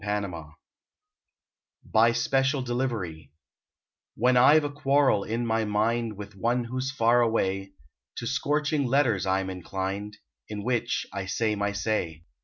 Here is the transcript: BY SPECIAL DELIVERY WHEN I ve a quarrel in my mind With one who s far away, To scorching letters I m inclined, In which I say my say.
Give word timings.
BY 1.83 2.11
SPECIAL 2.13 2.63
DELIVERY 2.63 3.31
WHEN 4.15 4.35
I 4.35 4.57
ve 4.57 4.65
a 4.65 4.69
quarrel 4.71 5.23
in 5.23 5.45
my 5.45 5.63
mind 5.63 6.17
With 6.17 6.35
one 6.35 6.63
who 6.63 6.79
s 6.79 6.89
far 6.89 7.21
away, 7.21 7.73
To 8.15 8.25
scorching 8.25 8.87
letters 8.87 9.27
I 9.27 9.41
m 9.41 9.51
inclined, 9.51 10.17
In 10.49 10.63
which 10.63 11.05
I 11.13 11.27
say 11.27 11.53
my 11.53 11.71
say. 11.73 12.23